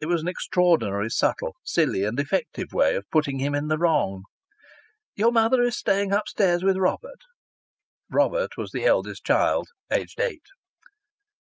[0.00, 4.24] It was an extraordinary subtle, silly and effective way of putting him in the wrong.)
[5.14, 7.20] "Your mother is staying upstairs with Robert."
[8.10, 10.46] Robert was the eldest child, aged eight.